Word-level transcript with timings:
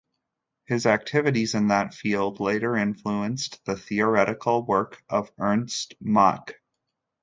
His 0.65 0.87
activities 0.87 1.53
in 1.53 1.67
that 1.67 1.93
field 1.93 2.39
later 2.39 2.75
influenced 2.75 3.63
the 3.65 3.75
theoretical 3.77 4.65
work 4.65 4.99
of 5.07 5.31
Ernst 5.37 5.93
Mach. 5.99 6.55